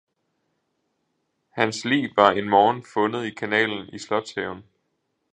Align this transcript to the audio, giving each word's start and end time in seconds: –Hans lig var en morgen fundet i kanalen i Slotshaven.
–Hans 1.55 1.85
lig 1.85 2.11
var 2.15 2.31
en 2.31 2.49
morgen 2.49 2.83
fundet 2.93 3.25
i 3.25 3.29
kanalen 3.29 3.89
i 3.93 3.99
Slotshaven. 3.99 4.63